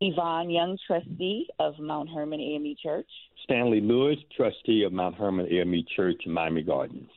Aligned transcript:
Yvonne 0.00 0.50
Young, 0.50 0.78
trustee 0.86 1.48
of 1.58 1.78
Mount 1.78 2.08
Hermon 2.08 2.40
AME 2.40 2.76
Church. 2.80 3.08
Stanley 3.44 3.80
Lewis, 3.80 4.18
trustee 4.36 4.84
of 4.84 4.92
Mount 4.92 5.16
Hermon 5.16 5.46
AME 5.52 5.84
Church 5.96 6.22
in 6.24 6.32
Miami 6.32 6.62
Gardens. 6.62 7.10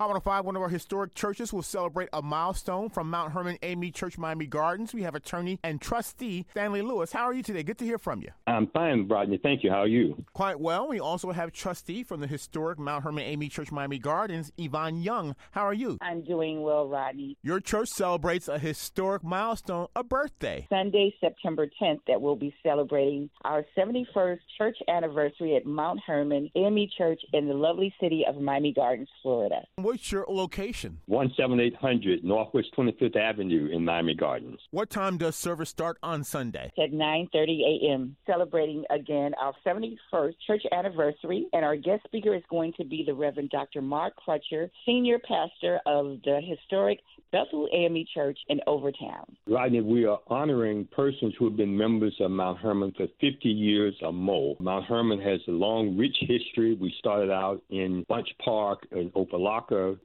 Hot 0.00 0.10
105, 0.10 0.44
one 0.44 0.54
of 0.54 0.62
our 0.62 0.68
historic 0.68 1.12
churches, 1.16 1.52
will 1.52 1.60
celebrate 1.60 2.08
a 2.12 2.22
milestone 2.22 2.88
from 2.88 3.10
Mount 3.10 3.32
Hermon 3.32 3.58
AME 3.62 3.90
Church, 3.90 4.16
Miami 4.16 4.46
Gardens. 4.46 4.94
We 4.94 5.02
have 5.02 5.16
attorney 5.16 5.58
and 5.64 5.80
trustee 5.80 6.46
Stanley 6.52 6.82
Lewis. 6.82 7.10
How 7.10 7.24
are 7.24 7.34
you 7.34 7.42
today? 7.42 7.64
Good 7.64 7.78
to 7.78 7.84
hear 7.84 7.98
from 7.98 8.22
you. 8.22 8.28
I'm 8.46 8.68
fine, 8.68 9.08
Rodney. 9.08 9.40
Thank 9.42 9.64
you. 9.64 9.70
How 9.70 9.80
are 9.80 9.88
you? 9.88 10.24
Quite 10.34 10.60
well. 10.60 10.86
We 10.86 11.00
also 11.00 11.32
have 11.32 11.50
trustee 11.50 12.04
from 12.04 12.20
the 12.20 12.28
historic 12.28 12.78
Mount 12.78 13.02
Hermon 13.02 13.24
AME 13.24 13.48
Church, 13.48 13.72
Miami 13.72 13.98
Gardens, 13.98 14.52
Yvonne 14.56 15.02
Young. 15.02 15.34
How 15.50 15.62
are 15.62 15.74
you? 15.74 15.98
I'm 16.00 16.22
doing 16.22 16.62
well, 16.62 16.86
Rodney. 16.86 17.36
Your 17.42 17.58
church 17.58 17.88
celebrates 17.88 18.46
a 18.46 18.60
historic 18.60 19.24
milestone, 19.24 19.88
a 19.96 20.04
birthday. 20.04 20.68
Sunday, 20.70 21.12
September 21.20 21.66
10th, 21.82 22.02
that 22.06 22.20
we'll 22.20 22.36
be 22.36 22.54
celebrating 22.62 23.30
our 23.42 23.64
71st 23.76 24.38
church 24.56 24.76
anniversary 24.86 25.56
at 25.56 25.66
Mount 25.66 25.98
Hermon 26.06 26.50
AME 26.54 26.86
Church 26.96 27.20
in 27.32 27.48
the 27.48 27.54
lovely 27.54 27.92
city 28.00 28.24
of 28.28 28.40
Miami 28.40 28.72
Gardens, 28.72 29.08
Florida. 29.24 29.62
What's 29.88 30.12
your 30.12 30.26
location? 30.28 31.00
17800 31.06 32.22
Northwest 32.22 32.74
25th 32.76 33.16
Avenue 33.16 33.70
in 33.72 33.86
Miami 33.86 34.14
Gardens. 34.14 34.60
What 34.70 34.90
time 34.90 35.16
does 35.16 35.34
service 35.34 35.70
start 35.70 35.96
on 36.02 36.24
Sunday? 36.24 36.70
At 36.76 36.92
9:30 36.92 37.62
a.m. 37.62 38.14
Celebrating 38.26 38.84
again 38.90 39.32
our 39.40 39.54
71st 39.66 40.34
church 40.46 40.62
anniversary, 40.72 41.46
and 41.54 41.64
our 41.64 41.74
guest 41.74 42.04
speaker 42.04 42.34
is 42.34 42.42
going 42.50 42.74
to 42.76 42.84
be 42.84 43.02
the 43.02 43.14
Reverend 43.14 43.48
Dr. 43.48 43.80
Mark 43.80 44.12
Crutcher, 44.22 44.68
senior 44.84 45.18
pastor 45.26 45.80
of 45.86 46.18
the 46.22 46.42
historic 46.44 47.00
Bethel 47.32 47.68
AME 47.72 48.04
Church 48.14 48.38
in 48.48 48.60
Overtown. 48.66 49.36
Rodney, 49.46 49.80
we 49.80 50.06
are 50.06 50.20
honoring 50.28 50.86
persons 50.94 51.34
who 51.38 51.46
have 51.46 51.56
been 51.56 51.76
members 51.76 52.14
of 52.20 52.30
Mount 52.30 52.58
Hermon 52.58 52.92
for 52.96 53.06
50 53.20 53.48
years 53.48 53.94
or 54.02 54.12
more. 54.12 54.56
Mount 54.60 54.84
Hermon 54.86 55.20
has 55.20 55.40
a 55.48 55.52
long, 55.52 55.96
rich 55.96 56.16
history. 56.20 56.74
We 56.74 56.92
started 56.98 57.30
out 57.30 57.62
in 57.70 58.04
Bunche 58.10 58.36
Park 58.44 58.86
in 58.92 59.10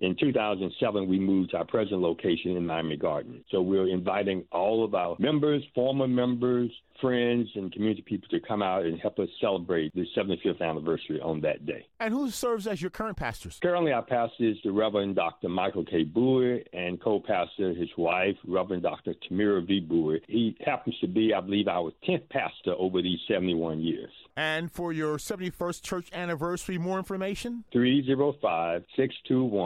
In 0.02 0.16
2007, 0.19 1.07
we 1.07 1.19
moved 1.19 1.52
to 1.52 1.57
our 1.57 1.66
present 1.66 2.02
location 2.02 2.57
in 2.57 2.66
Miami 2.66 2.97
Gardens. 2.97 3.43
So 3.52 3.61
we're 3.61 3.88
inviting 3.88 4.45
all 4.52 4.83
of 4.83 4.95
our 4.95 5.16
members, 5.19 5.63
former 5.73 6.07
members, 6.07 6.71
friends, 7.02 7.49
and 7.55 7.71
community 7.71 8.01
people 8.01 8.29
to 8.29 8.39
come 8.39 8.61
out 8.61 8.85
and 8.85 8.99
help 8.99 9.19
us 9.19 9.27
celebrate 9.41 9.94
the 9.94 10.05
75th 10.17 10.61
anniversary 10.61 11.19
on 11.21 11.41
that 11.41 11.66
day. 11.66 11.85
And 11.99 12.13
who 12.13 12.29
serves 12.29 12.66
as 12.66 12.81
your 12.81 12.91
current 12.91 13.17
pastors? 13.17 13.59
Currently, 13.61 13.91
our 13.91 14.03
pastor 14.03 14.45
is 14.45 14.57
the 14.63 14.71
Reverend 14.71 15.16
Dr. 15.16 15.49
Michael 15.49 15.83
K. 15.83 16.03
Bowie, 16.03 16.66
and 16.71 17.01
co-pastor, 17.01 17.73
his 17.73 17.89
wife, 17.97 18.35
Reverend 18.47 18.83
Dr. 18.83 19.16
Tamira 19.29 19.66
V. 19.67 19.81
Bowie. 19.81 20.21
He 20.27 20.55
happens 20.66 20.97
to 21.01 21.07
be, 21.07 21.33
I 21.33 21.41
believe, 21.41 21.67
our 21.67 21.91
10th 22.07 22.29
pastor 22.29 22.73
over 22.77 23.01
these 23.01 23.19
71 23.27 23.81
years. 23.81 24.11
And 24.35 24.71
for 24.71 24.91
your 24.91 25.17
71st 25.17 25.81
church 25.83 26.09
anniversary, 26.13 26.77
more 26.77 26.97
information? 26.97 27.66
305 27.71 28.83
621 28.95 29.62